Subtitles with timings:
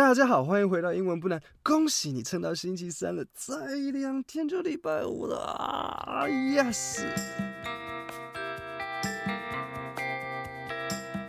[0.00, 1.38] 大家好，欢迎回到英文不难。
[1.62, 7.04] 恭喜你撑到星期三了，再两天就礼拜五了，yes！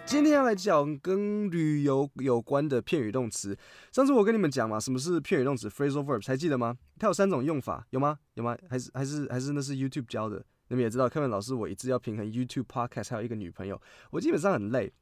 [0.05, 3.55] 今天要来讲跟旅游有关的片语动词。
[3.91, 6.77] 上次我跟你们讲嘛，什么是片语动词 （phrasal verbs） 还记得吗？
[6.97, 8.17] 它有三种用法，有吗？
[8.35, 8.57] 有吗？
[8.69, 10.41] 还是还是还是那是 YouTube 教的？
[10.69, 13.79] 你们也知道，Kevin 老师我一直要平衡 YouTube、Podcast，还有一个女朋友，
[14.11, 14.93] 我基本上很累。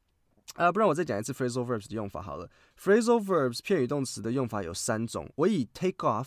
[0.54, 2.50] 啊、不然我再讲一次 phrasal verbs 的用法好了。
[2.78, 6.26] phrasal verbs 片语动词的用法有三种，我以 take off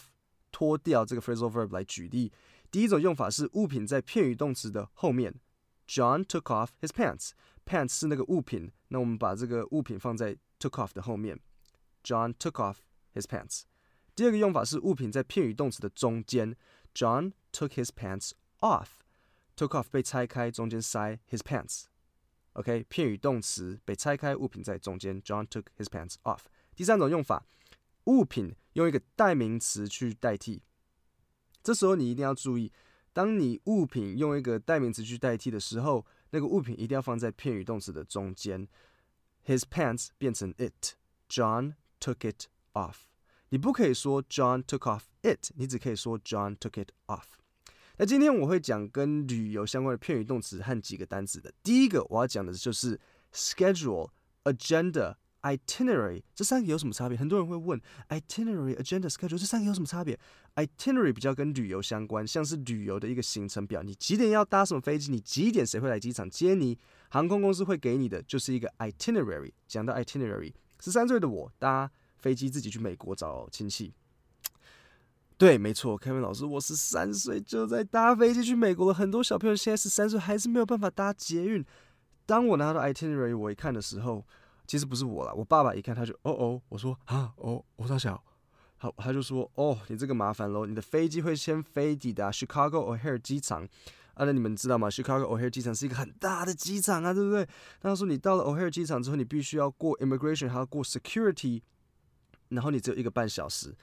[0.51, 2.31] 脱掉这个 phrasal verb 来举例。
[2.71, 5.35] 第一种用法是物品在片语动词的后面
[5.87, 7.31] ，John took off his pants。
[7.65, 11.39] pants 是那个物品，那我们把这个物品放在 took off 的后面
[12.03, 12.77] ，John took off
[13.13, 13.63] his pants。
[14.15, 16.55] 第二个用法是物品在片语动词的中间
[16.95, 18.31] ，John took his pants
[18.61, 18.87] off。
[19.55, 21.85] took off 被拆开，中间塞 his pants。
[22.53, 25.21] OK，片语动词被拆开，物品在中间。
[25.21, 26.41] John took his pants off。
[26.75, 27.45] 第三种用法，
[28.05, 30.61] 物品用一个代名词去代替。
[31.63, 32.71] 这时候你一定要注意，
[33.11, 38.67] 当你物品用一个代名词去代替的时候，那个物品一定要放在片语动词的中间。
[39.45, 42.95] His pants 变成 it，John took it off。
[43.49, 47.25] 你不可以说 John took off it，你只可以说 John took it off。
[47.97, 51.53] 那今天我会讲跟旅游相关的片语动词和几个单词的。
[51.61, 52.99] 第一个我要讲的就是
[53.31, 54.09] schedule、
[54.45, 57.15] agenda、itinerary 这三个有什么差别？
[57.15, 60.19] 很多人会问 itinerary、agenda、schedule 这三个有什么差别
[60.55, 65.11] ？itinerary 比较跟旅游相关，像是旅游的一个行程表，你几点要搭什么飞机？
[65.11, 66.75] 你几点谁会来机场接你？
[67.09, 69.51] 航空公司会给你的就是一个 itinerary。
[69.67, 73.93] 讲到 itinerary，十三岁的我搭飞机自己去美国找亲戚。
[75.43, 78.93] 对，没错，Kevin 老师，我十三岁就在搭飞机去美国了。
[78.93, 81.61] 很多小朋友现在十三岁还是没有办法搭捷运。
[82.25, 84.25] 当我拿到 itinerary 我一看的时候，
[84.65, 88.23] 其实不是我啦，我爸爸一看他就哦哦，我说啊哦，我大小，
[88.77, 93.67] 好，他就说哦，你这个麻烦喽，你的飞机会先飞抵达 Chicago O'Hare 机场
[94.13, 97.45] 啊，那你们知道吗？Chicago O'Hare 机场是一个很大的机场啊，对不对？
[97.81, 101.61] 他说你到了 O'Hare 机场之后，你必须要过 immigration，还要过 security，
[102.47, 103.75] 然后你只有一个半小时。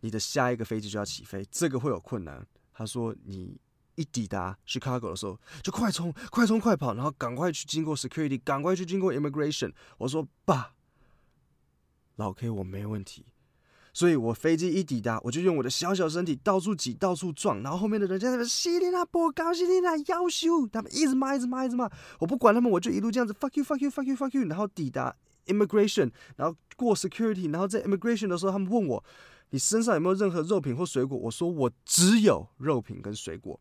[0.00, 2.46] 你的下一个飞机就要起飞，这个会有困难。
[2.72, 3.58] 他说，你
[3.94, 9.72] 一抵达 Chicago 的时候，就快冲、快冲、快跑，然后赶快去经过 security，赶快去经过 immigration。
[9.98, 10.74] 我说爸，
[12.16, 13.24] 老 K 我没问题。
[13.94, 21.90] 所以我飞机一抵达，我就用我的小小身体到处挤、到处撞，然后后面的人在那边西里娜波高西里娜要修，他们一直骂、一直骂、一直骂。
[22.18, 29.02] 我不管他们，我就一路这样子 fuck you fuck you fuck you fuck you，然后抵达 immigration，然后过 security，然后在 immigration 的时候，他们问我。
[29.50, 31.16] 你身上有没有任何肉品或水果？
[31.16, 33.58] 我说我只有肉品跟水果。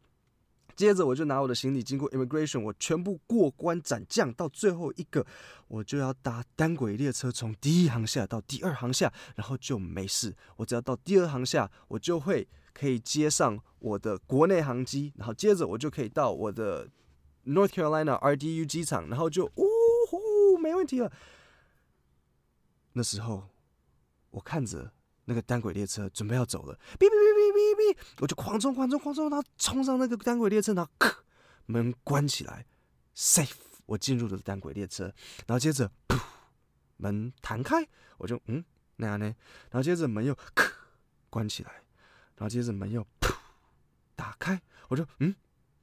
[0.75, 5.25] 接着我就拿我的行李经过 immigration，我全部过关斩将，到最后一个
[5.69, 10.35] 我就要搭单轨列车从第一航下到第二航下，然后就没事。
[10.57, 16.89] 我只要到第二航下，我就会可以接上我的国内航机，然后接着我就可以到我的
[17.45, 19.63] North Carolina RDU 机场，然后就呜
[20.09, 21.09] 呼没问题了。
[22.91, 23.47] 那时候
[24.31, 24.91] 我看着。
[25.25, 31.23] 那个单轨列车准备要走了，哔哔哔哔哔哔，我就狂冲狂冲狂冲，然后冲上那个单轨列车，然后咔，
[31.65, 32.65] 门关起来
[33.15, 33.55] ，safe，
[33.87, 35.05] 我进入了单轨列车，
[35.47, 36.19] 然后接着噗，
[36.97, 37.87] 门弹开，
[38.17, 38.63] 我就嗯
[38.97, 39.25] 那样呢，
[39.71, 40.71] 然后接着门又咔
[41.29, 41.71] 关起来，
[42.37, 43.33] 然后接着门又噗
[44.15, 45.33] 打开，我就嗯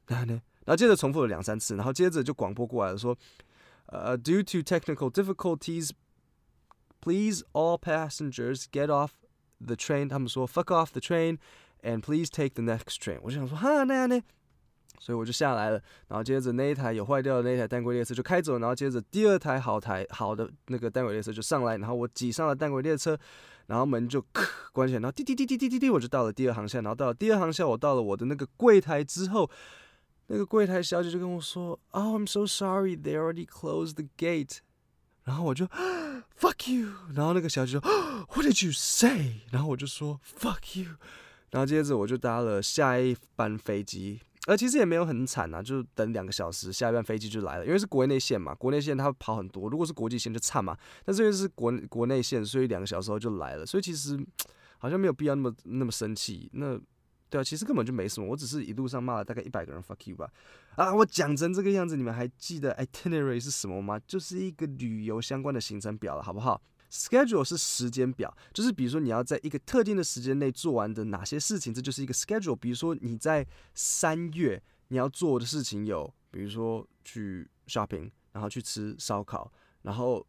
[0.06, 3.18] 那样呢，然后接着重复了两三次，然后接着就广播过来了说，
[3.86, 9.10] 呃，due to technical difficulties，please all passengers get off。
[9.64, 13.18] The train，他们说 fuck off the train，and please take the next train。
[13.22, 14.20] 我就想说哈那样呢，
[14.98, 15.80] 所以我就下来了。
[16.08, 23.16] 然后接着那一台有坏掉的那一台单轨列车就开走，然后接着第二台好台好的那个单轨列车就上来，然后我挤上了单轨列车，
[23.66, 26.80] 然后门就咔关起来，然后滴滴滴滴滴滴滴，我就到了第二航厦。
[26.80, 29.48] 然后到了第二航厦，我到了我的那个柜台之后，
[30.26, 34.58] 那个柜台小姐就跟我说：“Oh, I'm so sorry, they already closed the gate。”
[35.24, 35.68] 然后我就。
[36.38, 36.88] Fuck you！
[37.14, 39.42] 然后那个小姐说，What did you say？
[39.52, 40.96] 然后我就说 Fuck you！
[41.50, 47.64] 然后接着我就搭了下一班飞机，而其实也没有很惨啊，就等两个小时，下一班飞机就来了。
[47.66, 50.76] 因为是国内线嘛，国内线它跑很多，如果是国际线就差嘛。
[51.04, 53.64] 但是因为是国国内线，所以两个小时后就来了。
[53.64, 54.18] 所以其实
[54.78, 56.50] 好像没有必要那么那么生气。
[56.54, 56.76] 那
[57.30, 60.28] 对啊，其实根本就没什么，我只是一路上骂了大概一百个人 fuck you 吧。
[60.76, 64.00] 啊，我讲成这个样子，你们还记得 itinerary 是什么吗？
[64.06, 72.56] 就是一个旅游相关的行程表了，好不好？schedule 是时间表，就是比如说你要在一个特定的时间内做完的哪些事情，这就是一个 schedule。
[72.56, 79.52] 比如说你在三月你要做的事情有，比如说去 shopping，然后去吃烧烤，
[79.82, 80.26] 然后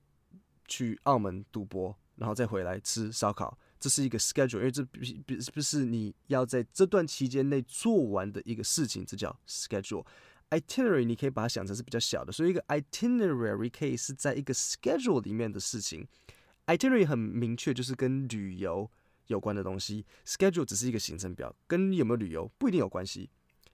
[0.68, 1.98] 去澳门赌博。
[2.16, 3.58] 然后再回来吃烧烤。
[3.80, 10.06] 这是一个 schedule，因为这不不不是你要在这段期间内做完的一个事情，这叫 schedule。
[10.60, 16.08] Itinerary 你可以把它想成是比较小的，所以一个 itinerary 可以是在一个 schedule 里面的事情。
[16.68, 18.90] itinerary 很明确，就是跟旅游
[19.28, 23.30] 有关的东西，schedule 只是一个行程表，跟有没有旅游不一定有关系。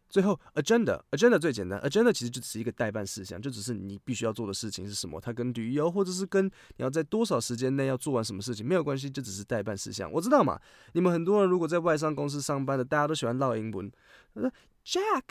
[0.10, 5.22] 最后，agenda，agenda 最简单，agenda 其实就只是一个待办事项，就只是你必须要做的事情是什么。
[5.22, 10.12] 它跟旅游或者是跟你要在多少时间内要做完什么事情没有关系，就只是待办事项。
[10.12, 10.60] 我知道嘛，
[10.94, 13.92] 你们很多人如果在外商公司上班的，大家都喜欢唠英文。
[14.34, 14.52] 他说
[14.84, 15.24] ：“Jack，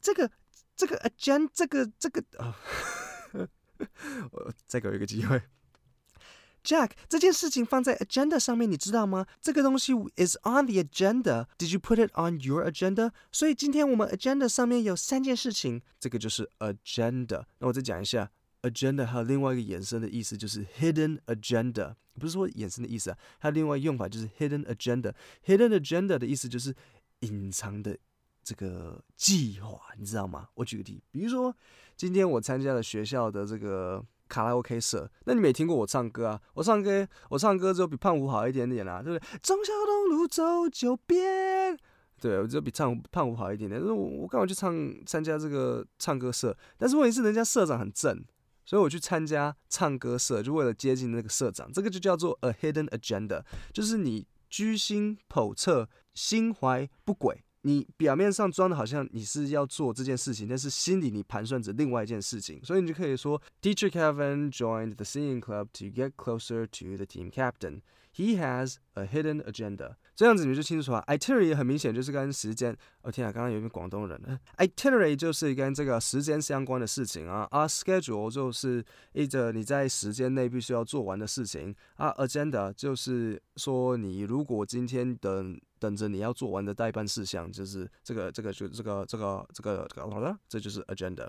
[0.00, 0.30] 这个
[0.76, 2.56] 这个 agenda，这个这个啊，
[4.30, 5.42] 我再给我一个机会。”
[6.64, 9.26] Jack，这件事情放在 agenda 上面，你知道吗？
[9.42, 11.46] 这个东西 is on the agenda.
[11.58, 13.12] Did you put it on your agenda?
[13.30, 17.44] 所以今天我们 agenda 上面有三件事情，这个就是 agenda。
[17.58, 18.30] 那我再讲一下
[18.62, 21.96] ，agenda 还有另外一个衍生的意思，就是 hidden agenda。
[22.18, 25.12] 不是说衍生的意思啊，它另外用法就是 hidden agenda。
[25.44, 26.74] hidden agenda 的意思就是
[27.20, 27.98] 隐藏的
[28.44, 30.48] 这个计划，你知道吗？
[30.54, 31.56] 我举个例，比如说
[31.96, 34.04] 今天我参加了学校的这个。
[34.26, 36.40] 卡拉 OK 社，那你没听过我唱歌啊？
[36.54, 39.38] 我唱歌，我唱歌只有比胖虎好一点点啊，对不对？
[39.42, 41.78] 忠孝东路走九遍，
[42.18, 43.78] 对，我只有比唱胖虎好一点点。
[43.78, 44.74] 但是我我刚好去唱
[45.04, 48.24] 参加这个唱歌社，但是问题是人家社长很正，
[48.64, 51.70] 所以我去参加唱歌社，就为了接近那个社长。
[51.70, 53.44] 这个就叫做 a hidden agenda，
[53.74, 57.44] 就是你居心叵测，心怀不轨。
[57.66, 67.80] 你表面上装的好像你是要做这件事情，但是心里你盘算着另外一件事情，所以你就可以说，Teacher Kevin joined the singing club to get closer to the team captain.
[68.16, 69.96] He has a hidden agenda.
[70.14, 71.02] 这样子你就清楚了。
[71.08, 72.76] Itinerary 很明显就是跟时间。
[73.02, 74.40] 哦天啊，刚刚有一个广东人。
[74.56, 77.48] Itinerary 就是跟这个时间相关的事情啊。
[77.50, 81.74] 啊，schedule 就是一个你在时间内必须要做完的事情。
[81.96, 91.28] 啊，agenda 就是说你如果今天等等着你要做完的待办事项，就是这个这个就这个这个这个这个好了，这就是 agenda。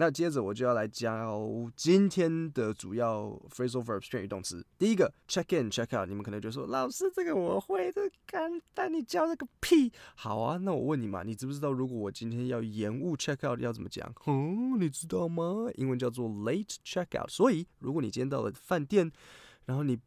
[0.00, 4.66] 那接着我就要来教今天的主要 phrasal verbs 片语动词。
[4.78, 9.92] 第一个 check in check out，你们可能就说老师这个我会的，干，但你教了个屁。
[10.14, 14.10] 好啊，那我问你嘛，你知不知道如果我今天要延误 check out 要怎么讲？
[14.24, 15.66] 嗯，你知道吗？
[15.74, 17.28] 英文叫做 late check out。
[17.28, 19.12] 所以如果你今天到了饭店，
[19.66, 19.98] 然后你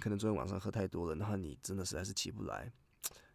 [0.00, 2.72] 可能昨天晚上喝太多了，然后你真的实在是起不来，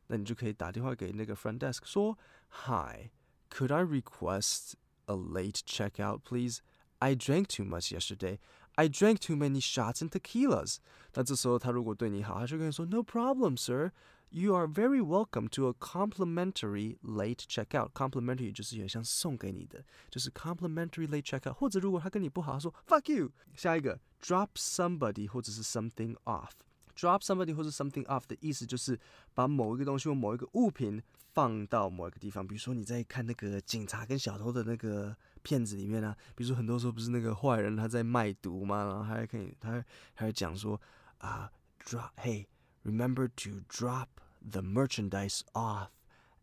[0.07, 2.17] 那你就可以打电话给那个 front desk 说
[2.65, 4.73] ，Hi，could I request
[5.06, 6.60] A late checkout, please.
[6.98, 8.38] I drank too much yesterday.
[8.76, 10.78] I drank too many shots and tequilas.
[11.14, 13.92] 那这时候他如果对你好，他就跟你说，No problem, sir.
[14.30, 17.92] You are very welcome to a complimentary late checkout.
[17.92, 21.54] Complimentary 就是有点像送给你的，就是 complimentary late checkout。
[21.54, 23.32] 或者如果他跟你不好，他说 Fuck you。
[23.54, 29.00] 下一个 drop somebody 或者是 something off。drop somebody 或者 something off 的意思就是
[29.32, 31.02] 把某一个东西或某一个物品。
[31.33, 38.85] 放到某一个地方，比如说你在看那个警察跟小偷的那个片子里面啊，比如说很多时候不是那个坏人他在卖毒吗？
[38.85, 39.83] 然后他还可以，他
[40.13, 40.79] 还会讲说
[41.17, 41.51] 啊
[41.83, 44.07] ，drop，hey，remember to drop
[44.49, 45.87] the merchandise off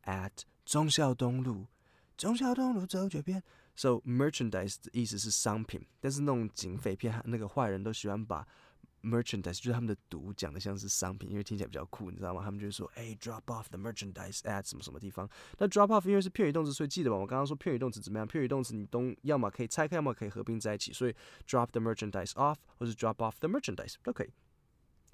[0.05, 0.33] at
[0.65, 1.67] 中孝东路，
[2.17, 3.43] 中孝东路走这边。
[3.77, 8.47] So merchandise 的意思是商品，但是那种警匪片，那个坏人都喜欢把。
[9.03, 12.43] Merchandise 就是他们的读讲的像是商品，因为听起来比较酷，你知道吗？
[12.45, 15.27] 他们就是说，哎，drop off the merchandise at 什么什么地方。
[15.59, 17.17] 那 drop off 因为是片语动词，所以记得吧？
[17.17, 18.27] 我刚刚说片语动词怎么样？
[18.27, 21.15] 片语动词你都要么可以拆开，要么可以合并在一起，所以
[21.47, 24.31] drop the merchandise off 或是 drop off the merchandise 都可以。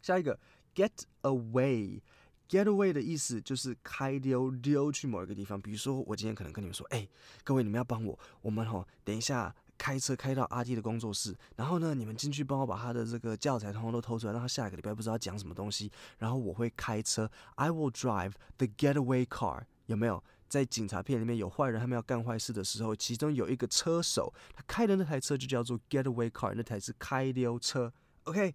[0.02, 0.37] 下一个
[0.75, 0.90] get
[1.23, 5.61] away，get away 的意思就是开溜溜去某一个地方。
[5.61, 7.09] 比如说我今天可能跟你们说，哎，
[7.45, 9.55] 各位你们要帮我，我们吼等一下。
[9.78, 15.90] 开车开到阿弟的工作室，然后呢，你们进去帮我把他的这个教材通通都偷出来，让他下个礼拜不知道讲什么东西。
[16.18, 19.62] 然后我会开车，I will drive the getaway car。
[19.87, 27.92] 有没有在警察片里面有坏人他们要干坏事的时候，其中有一个车手，他开的那台车就叫做 getaway car，那台是开溜车。
[28.25, 28.54] OK，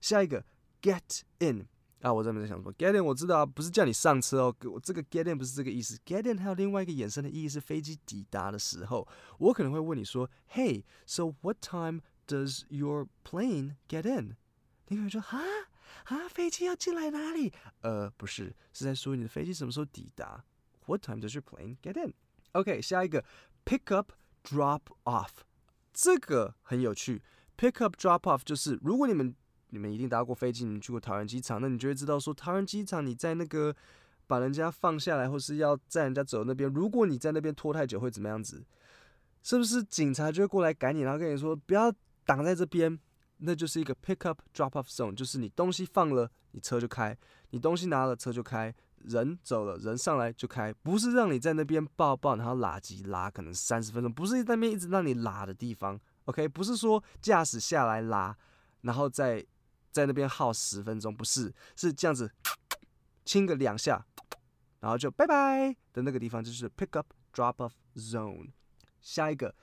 [0.00, 0.44] 下一个
[0.82, 1.66] get in。
[2.02, 14.36] 啊，我在没在想说，get in 我知道啊，不是叫你上车哦，我这个 get in 不是这个意思，get in 还有另外一个衍生的意义是飞机抵达的时候，我可能会问你说，Hey，so what time does your plane get in？
[14.88, 15.40] 你可能说，哈
[16.04, 17.52] 啊，飞机要进来哪里？
[17.80, 20.44] 呃，不是，是在说你的飞机什么时候抵达
[20.84, 23.24] ？What time does your plane get in？OK，下一个
[23.64, 24.12] pick up
[24.44, 25.30] drop off，
[25.94, 27.22] 这个很有趣
[27.56, 29.34] ，pick up drop off 就是如果你们。
[29.76, 33.76] 你们一定搭过飞机，你去过桃园机场，那你就会知道说，桃园机场你在那个
[34.26, 38.64] 把人家放下来，或是要载人家走那边，如果你在那边拖太久，会怎么样子？
[39.42, 41.92] 是不是警察就会过来赶你，然后跟你说不要
[42.24, 42.98] 挡在这边，
[43.36, 47.14] 那就是一个 pick up drop off zone，就是你东西放了，你车就开；
[47.50, 48.72] 你东西拿了，车就开；
[49.04, 56.00] 人走了，人上来就开，不是让你在那边抱抱，然后拉机拉可能三十分钟，不是那边一直让你拉的地方。
[56.24, 58.36] OK，不是说驾驶下来拉，
[58.80, 59.46] 然后再
[59.96, 62.30] 在那边耗十分钟，不是，是这样子，
[63.24, 64.04] 亲个两下，
[64.80, 68.52] 然后就拜拜的那个地方就是 pick up drop off zone。
[69.00, 69.54] 下一个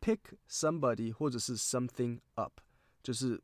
[0.00, 2.60] pick somebody 或者是 something up，
[3.02, 3.42] 就是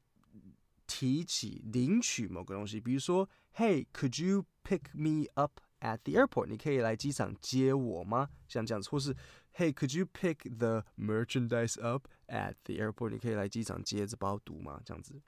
[0.87, 6.47] 提起领取某个东西，比如说，Hey，could you pick me up at the airport？
[6.47, 8.29] 你可以来机场接我吗？
[8.47, 9.17] 像这样子，或是。
[9.55, 13.11] Hey, could you pick the merchandise up at the airport？
[13.11, 14.81] 你可以来机场接这包毒吗？
[14.83, 15.21] 这样子。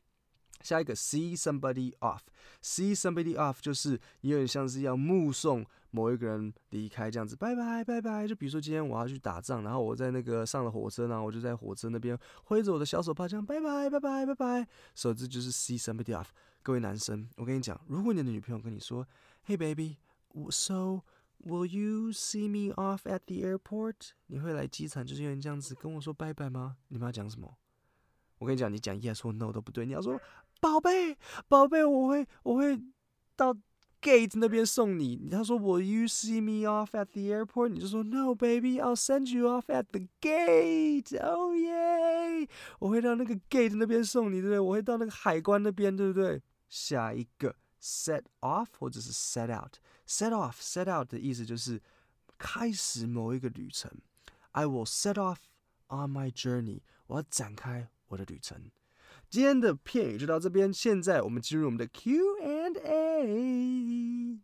[0.64, 8.26] 下一个，see somebody off，see somebody off 就是有点像是要目送某一个人离开这样子，拜拜拜拜。
[8.26, 14.66] 就比如说今天我要去打仗，然后我在那个上了火车，然后我就在火车那边挥着我的小手帕，这样拜拜拜拜拜拜。
[14.94, 16.26] 所以这就是 see somebody off。
[16.62, 19.06] 各位男生，我跟你讲，如果你的女朋友跟你说
[19.46, 21.02] ，Hey baby，so
[21.46, 24.12] Will you see me off at the airport？
[24.28, 26.78] 你会来机场，就是因为这样子跟我说拜拜吗？
[26.88, 27.54] 你们要讲什么？
[28.38, 29.84] 我跟你讲，你讲 yes 或 no 都不对。
[29.84, 30.18] 你要说
[30.60, 31.16] 宝贝，
[31.48, 32.80] 宝贝，我会我会
[33.36, 33.54] 到
[34.00, 35.28] gate 那边送你。
[35.30, 37.68] 他说 Will you see me off at the airport？
[37.68, 41.18] 你就说 No baby，I'll send you off at the gate。
[41.22, 44.60] Oh yeah，我会到那个 gate 那边送你，对不对？
[44.60, 46.42] 我会到那个海关那边，对不对？
[46.68, 49.76] 下一个 set off 或者是 set out。
[50.06, 51.80] Set off, set out 的意思就是
[52.36, 53.90] 开始某一个旅程。
[54.52, 55.38] I will set off
[55.88, 56.80] on my journey。
[57.06, 58.70] 我要展开我的旅程。
[59.30, 64.38] 今天的片语就到这边，现在我们进入我们的 Q and A。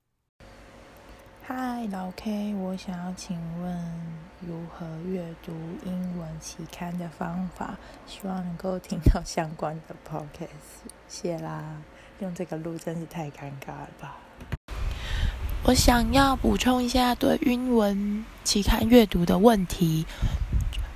[1.42, 3.92] 嗨，老 K，我想要请问
[4.40, 5.52] 如何阅读
[5.84, 10.88] 英文期刊的方法，希望能够听到相关的 Podcast。
[11.08, 11.82] 谢啦，
[12.20, 14.16] 用这个录真是太尴尬了吧。
[15.64, 20.06] 我想要补充一下对英文期刊阅读的问题，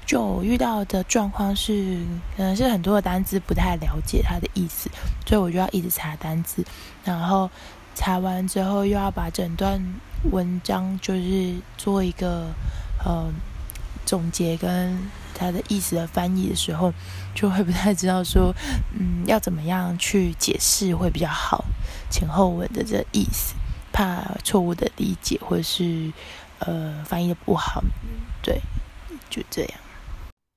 [0.06, 1.98] 就遇到的状况是，
[2.36, 4.90] 可能是很多的单字不太了解它的意思，
[5.26, 6.64] 所以我就要一直查单字，
[7.04, 7.50] 然后
[7.94, 9.82] 查完之后又要把整段
[10.30, 12.48] 文章就是做一个
[13.04, 13.32] 呃
[14.04, 14.98] 总结跟
[15.34, 16.92] 它的意思的翻译的时候，
[17.34, 18.54] 就会不太知道说，
[18.98, 21.64] 嗯，要怎么样去解释会比较好，
[22.10, 23.54] 前后文的这意思。
[23.96, 26.12] 怕错误的理解，或者是
[26.58, 27.80] 呃翻译的不好，
[28.42, 28.60] 对，
[29.30, 29.70] 就这样。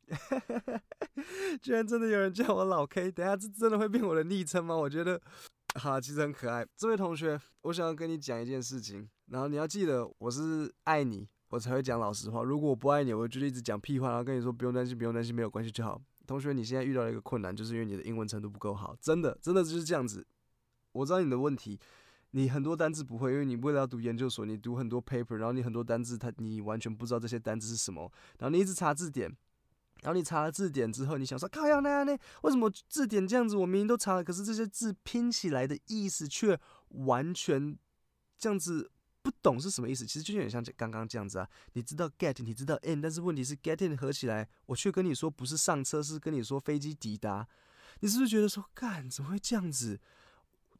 [1.61, 4.75] 居然真的有人叫我老 K，等下这真的会变我的昵称吗？
[4.75, 5.21] 我觉得，
[5.79, 6.65] 好，其实很可爱。
[6.75, 12.43] 这位同学，我想要跟你讲一件事情，然后你要记得，我是爱你，我才会讲老实话。
[12.43, 16.01] 如果我不爱你，我就一直讲屁话，然后跟你说不用担心，不用担心，没有关系就好。
[16.25, 20.25] 同学，你现在遇到了一个困难，就是因为你的英文程度不够好，真的，真的就是这样子。
[20.93, 21.79] 我知道你的问题。
[22.31, 29.33] 你很多单字不会，因为你为了要读研究所，你读很多 paper，然后你很多单字，它你完全不知道这些单字是什么，然后你一直查字典，
[30.01, 32.17] 然后你查了字典之后，你想说，靠要那样呢？
[32.43, 33.55] 为什么字典这样子？
[33.55, 37.77] 我明明都查了，可是这些字拼起来的意思却完全
[38.37, 40.05] 这样子不懂是什么意思？
[40.05, 47.47] 其实就有点像刚刚这样子啊，你知道 get，你知道 in，但是问题是 get in 合起来，我却跟你说不是上车，是跟你说飞机抵达，
[47.99, 49.99] 你是不是觉得说，干怎么会这样子？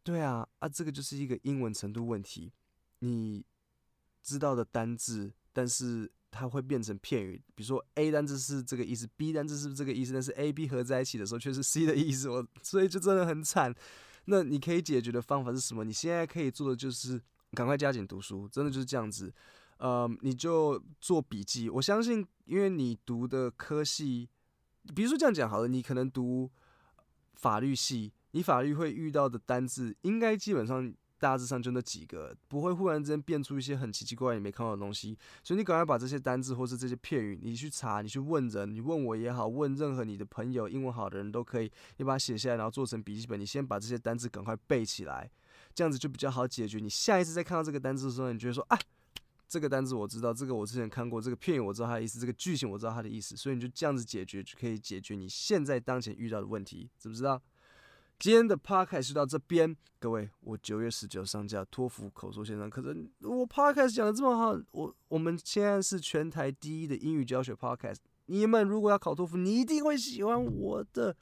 [0.04, 2.54] 对啊，啊，这个就是一个英文程度问题。
[3.00, 3.44] 你
[4.24, 7.42] 知道的单字，但是它会变成片语。
[7.56, 10.14] 比如说 A 单字是这个意思，B 单字是不是这个意思？
[10.14, 12.30] 但是 A、B 合在一起的时候却是 C 的意思。
[12.30, 13.74] 我所以就真的很惨。
[14.26, 15.84] 那你可以解决的方法是什么？
[15.84, 17.22] 你现在可以做的就是
[17.54, 19.34] 赶快加紧读书，真的就是这样子。
[19.78, 21.70] 呃，你就做笔记。
[21.70, 24.28] 我相信，因为你读的科系，
[24.96, 26.52] 比如说这样讲好了，你可能读
[27.36, 28.12] 法律系。
[28.32, 35.18] 你法律会遇到的单字，应该基本上大致上就那几个，不会忽然之间变出一些很奇奇怪怪你没看到的东西。
[35.44, 43.40] 所以你赶快把这些单字或是这些片语，你去查，你去问人，你问我也好，问任何你的朋友，英文好的人都可以，你把它写下来，然后做成笔记本。
[43.40, 45.30] 你先把这些单字赶快背起来，
[45.74, 46.80] 这样子就比较好解决。
[46.80, 48.80] 你下一次再看到这个单字的时候，你觉得说啊，
[49.48, 57.42] 这个单字我知道，这个我之前看过，这个片语我知道它的意思，这个句型我知道它的意思，所以你就这样子解决，就可以解决你现在当前遇到的问题，知不知道？
[58.20, 63.08] 今天的 podcast 就到这边，各位，我九月十九上架托福口说线上课程。
[63.22, 67.98] 我 podcast 讲的这么好，我我们现在是全台第一的英语教学 podcast。
[68.26, 71.16] 你们如果要考托福，你一定会喜欢我的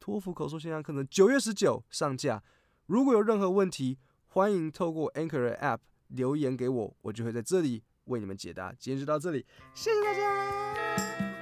[0.00, 1.06] 托福口说线上课程。
[1.10, 2.42] 九月十九上架，
[2.86, 8.72] 如果有任何问题，欢迎透过 Anchor App 留言给我，我就会在这里为你们解答。
[8.78, 9.44] 今天就到这里，
[9.74, 11.39] 谢谢大家。